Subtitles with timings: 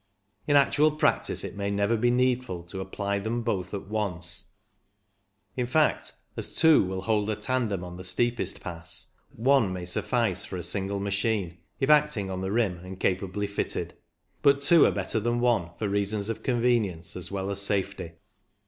[0.47, 4.53] In actual practice it may never be needful to apply them both at once;
[5.55, 8.89] in fact, as two will hold a tandem on the 226 CYCLING IN THE ALPS
[8.89, 12.99] steepest pass, one may suffice for a single machine, if acting on the rim and
[12.99, 13.93] capably fitted.
[14.41, 18.13] But two are better than one for reasons of convenience as well as safety.